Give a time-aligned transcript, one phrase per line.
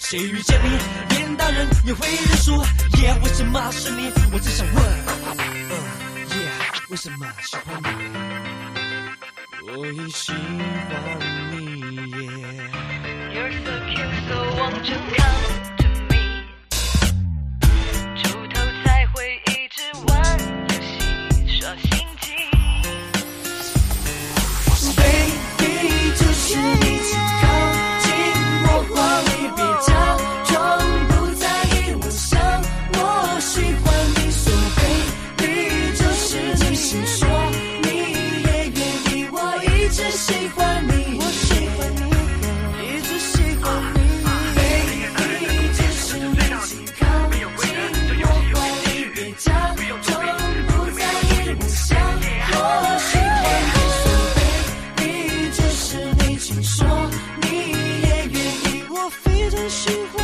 [0.00, 0.78] 谁遇见你
[1.10, 2.64] 连大人也会认输。
[3.02, 4.10] 耶为什么是你？
[4.32, 4.76] 我只想问
[6.40, 6.50] 耶
[6.88, 7.88] 为什么喜欢你？
[9.70, 10.38] 我已喜欢
[11.52, 11.56] 你
[12.12, 12.20] 耶
[13.34, 15.67] you're so cute so want you come
[56.68, 56.86] 说
[57.40, 57.70] 你
[58.02, 58.34] 也愿
[58.66, 60.17] 意我非常喜欢。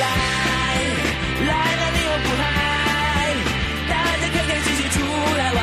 [0.00, 0.06] 来，
[1.46, 2.42] 来了你又不嗨，
[3.88, 4.96] 大家开开心心出
[5.38, 5.58] 来玩，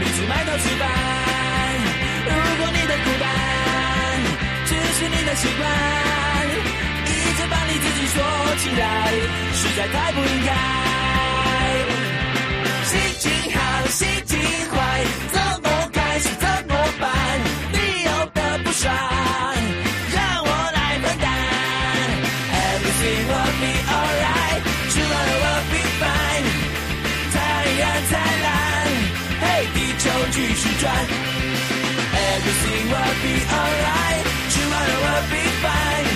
[0.00, 0.82] 没出埋头吃饭。
[2.26, 3.24] 如果你的孤单
[4.66, 5.62] 只是你的习惯，
[7.06, 8.16] 一直把你自己锁
[8.58, 8.82] 起来，
[9.54, 10.50] 实在太不应该。
[12.84, 13.39] 心情。
[30.80, 31.12] strike.
[32.32, 34.24] Everything will be alright.
[34.56, 36.08] Tomorrow will be fine.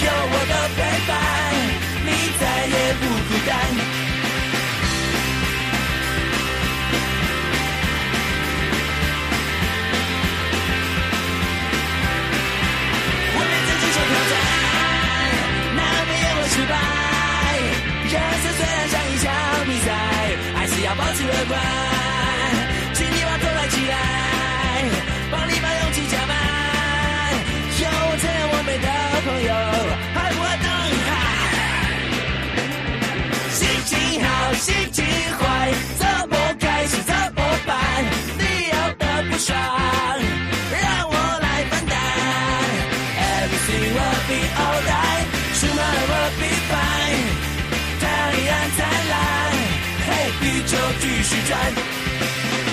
[0.00, 1.88] You're welcome, bye bye.
[2.04, 3.77] 你再也不孤单。
[29.58, 30.66] 朋友，还不会等
[31.08, 31.10] 待。
[33.50, 33.90] 心情
[34.24, 35.04] 好，心情
[35.38, 35.42] 坏，
[35.98, 37.72] 怎么开心怎么办？
[38.38, 39.54] 你要的不爽，
[40.70, 41.96] 让我来分担。
[43.18, 45.26] Everything will be alright,
[45.60, 47.26] tomorrow will be fine。
[48.00, 48.78] 太阳依然灿
[49.10, 49.12] 烂。
[50.06, 50.10] 嘿
[50.40, 50.70] 地球
[51.00, 51.50] 继续转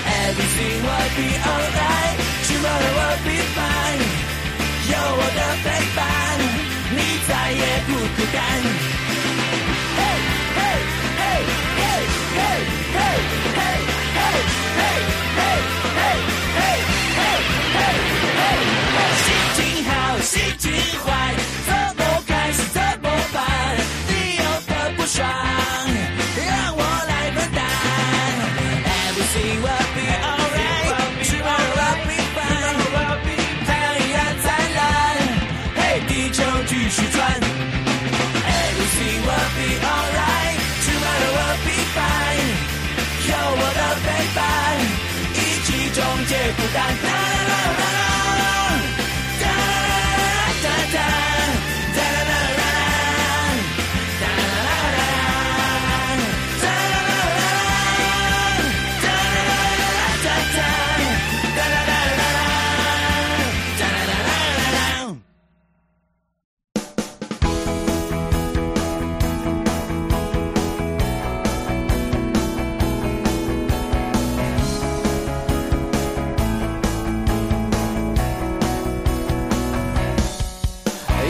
[0.06, 2.18] ，Everything will be alright,
[29.36, 31.80] We will be alright，吃完了晚
[32.36, 32.40] 饭，
[33.66, 34.46] 太阳依然灿
[34.76, 34.80] 烂。
[35.76, 37.20] 嘿，地球继续转
[38.80, 38.88] ，We
[39.26, 41.40] will be alright，吃完了晚
[41.96, 42.00] 饭，
[43.28, 44.40] 有我的陪伴，
[45.34, 47.15] 一起终结孤单。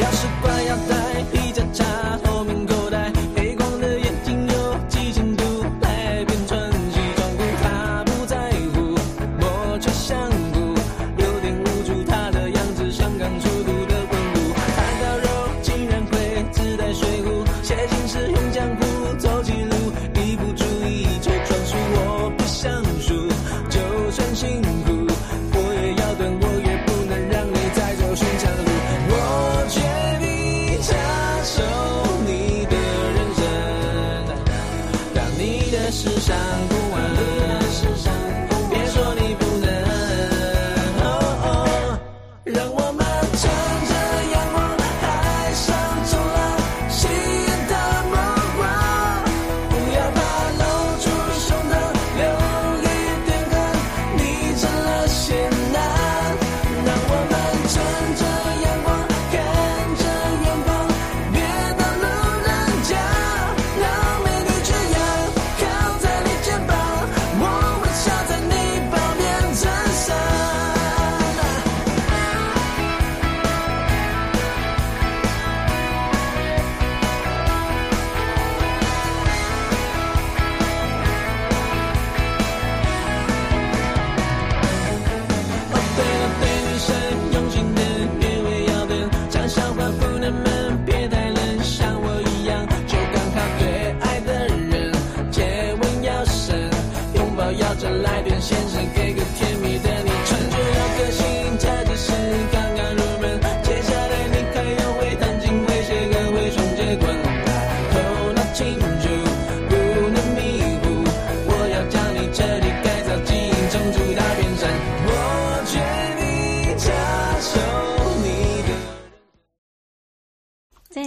[0.05, 1.83] 要是不要带一盏茶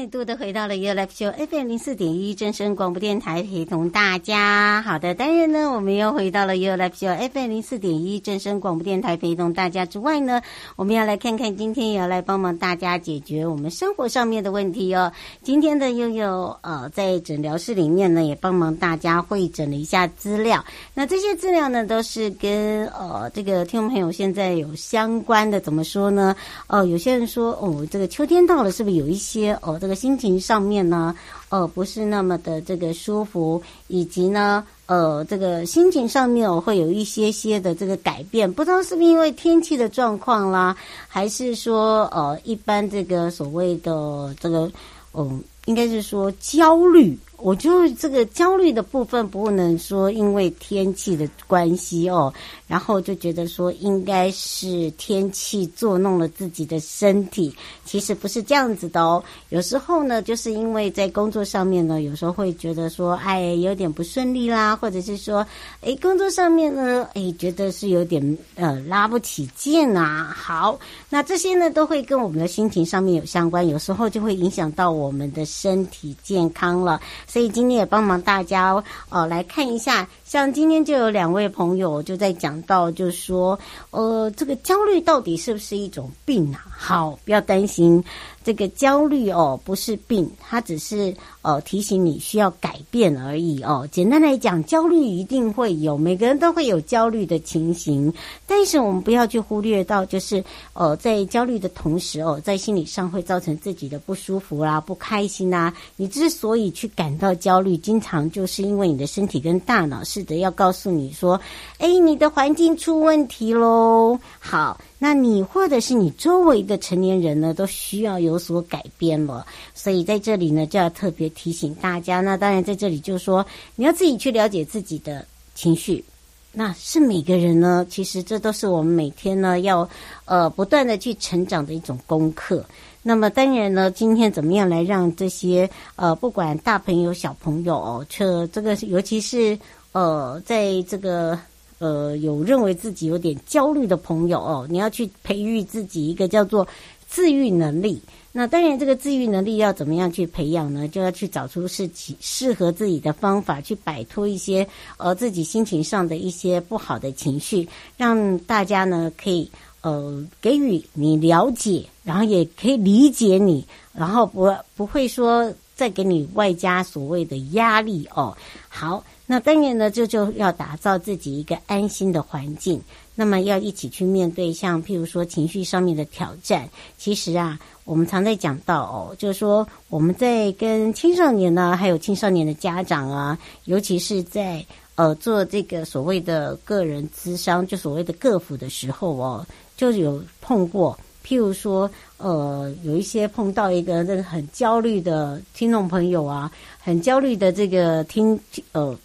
[0.08, 4.82] 度的回到了 You Life Show FM 零四点一正声广播电台，陪同大家。
[4.82, 10.40] 好的，当然呢，我们又回到了 You Life Show FM 零四点一正声广播电台，陪同大家之外呢，
[10.76, 15.12] 我们要来看看今天也要来帮忙大家解决我们生活上面的问题哦。
[15.42, 20.64] 今天的悠悠呃，在诊疗室里面呢，也帮忙大家会诊了一下资料。
[20.94, 26.34] 那这些资料呢，都是跟呃这个听众朋友现在有相关的，怎么说呢？
[26.68, 31.14] 哦、有些人说哦，这个秋天到了，是不是有一些哦这个心情上面呢，
[31.48, 40.76] 呃，不是那么的这个舒服，以及呢，呃，这个心情上面我会有一些些的这个改变，不知道是不是因为天气的状况啦，
[41.08, 44.70] 还是说呃，一般这个所谓的这个，
[45.14, 47.18] 嗯、应该是说焦虑。
[47.40, 52.34] 我就这个焦虑的部分，不能说因为天气的关系哦，
[52.66, 57.54] 然后就觉得说应该是天气作弄了自己的身体，
[57.84, 59.22] 其实不是这样子的哦。
[59.50, 65.46] 有时候呢，就是因为在工作上面呢，有时候会觉得说，哎，有点不顺利啦，或者是说，
[65.82, 70.34] 哎，工作上面呢，哎，觉得是有点呃拉不起劲啊。
[70.36, 70.76] 好，
[71.08, 77.00] 那这些呢，都会跟我们的心情上面有相关，有时候就会影响到我们的身体健康了。
[77.28, 83.58] 所以今天也帮忙大家哦来看一下，像今天就有两位朋友就在讲到，就是说
[83.90, 86.66] 呃这个焦虑到底是不是一种病啊？
[86.68, 88.04] 好，不要担心。
[88.44, 93.86] 这个焦虑哦，不是病，它只是呃提醒你需要改变而已哦。
[93.92, 98.10] 简单来讲，焦虑一定会有，每个人都会有焦虑的情形，
[98.46, 100.42] 但是我们不要去忽略到，就是
[100.72, 105.74] 呃在焦虑的同时哦，在心理上会造成自己的不舒服啦、不开心啦。
[105.96, 111.40] 你之所以去感到焦虑，经常就是因为你的身体跟大脑是试着要告诉你说，
[111.78, 114.18] 哎，你的环境出问题喽。
[114.40, 114.80] 好。
[115.00, 119.46] 那你或者是你周围的成年人呢，都需要有所改变了。
[119.72, 122.20] 所以在这里呢，就要特别提醒大家。
[122.20, 123.46] 那当然在这里就是说，
[123.76, 126.04] 你要自己去了解自己的情绪。
[126.50, 129.88] 那是每个人呢，其实这都是我们每天呢要
[130.24, 132.64] 呃不断的去成长的一种功课。
[133.00, 139.56] 那么当然呢，今天怎么样来让这些呃不管大朋友小朋友，这这个尤其是
[139.92, 141.38] 呃在这个。
[141.80, 146.66] 呃，有认为自己有点焦虑的朋友哦，你要去培育自己一个叫做
[147.06, 148.02] 自愈能力。
[148.32, 150.88] 那当然，这个自愈能力要怎么样去培养呢？
[150.88, 154.66] 就要去找出适其适合自己的方法，去摆脱一些
[154.96, 159.48] 呃自己心情上的一些不好的情绪，让大家呢可以
[159.80, 168.36] 呃给予你了解，然后也可以理解你，然后不不会说再给你外加所谓的压力哦。
[168.68, 169.04] 好。
[169.30, 172.80] 那当然呢，这就，要打造自己一个安心的环境。
[173.14, 176.66] 那么要一起去面对，像譬如说情绪上面的挑战。
[176.96, 190.98] 其实啊，我们常在讲到哦，就是说我们在跟青少年呢，还有青少年的家长啊，尤其是在呃做这个所谓的个人咨商，就所谓的个辅的时候哦，就有碰过。
[191.26, 198.40] 譬如说，呃，有一些碰到一个那个很焦虑的听众朋友啊，很焦虑的这个听
[198.72, 198.96] 呃。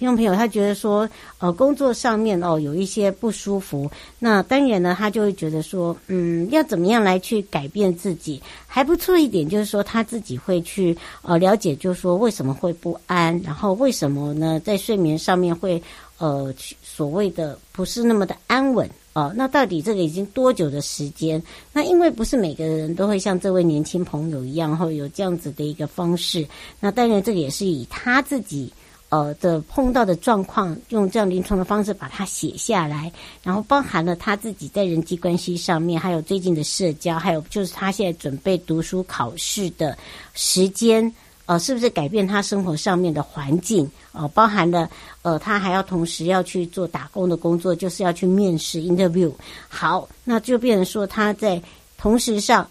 [0.00, 1.06] 听众朋友，他觉得说，
[1.40, 8.40] 呃，工作上面哦有一些不舒服，那当然呢，他就会觉得说，嗯，要怎么样来去改变自己？
[8.66, 15.82] 还不错一点，就是说他自己会去呃了解，就是说为什么会不安，然后为什么呢，在睡眠上面会
[16.16, 16.50] 呃
[16.82, 21.42] 所谓的不是那么的安稳哦，那到底这个已经多久的时间？
[21.74, 26.48] 那因为不是每个人都会像这位年轻朋友一样，会有这样子的一个方式。
[26.80, 28.72] 那当然，这个也是以他自己。
[29.10, 33.12] 呃的碰到的状况，用这样临床的方式把它写下来，
[33.42, 39.98] 然后包含了他自己在人际关系上面，还有最近的社交，还有就是他现在准备读书考试的
[40.32, 41.12] 时间，
[41.46, 43.90] 呃，是不是改变他生活上面的环境？
[44.12, 44.88] 呃，包含了
[45.22, 49.32] 呃，他还要同时要去做打工的工作，就是要去面试 interview。
[49.68, 51.60] 好，那就变成说他在
[51.98, 52.66] 同时上。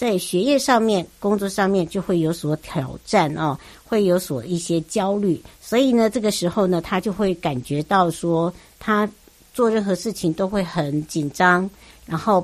[0.00, 3.54] 在学业上面、工作上面就会有所挑战哦，
[3.84, 9.06] 会有所一些焦虑，所以呢，这个时候呢，他就会感觉到说，他
[9.52, 11.68] 做任何事情都会很紧张，
[12.06, 12.40] 然后